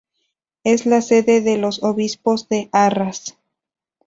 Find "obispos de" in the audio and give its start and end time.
1.83-2.69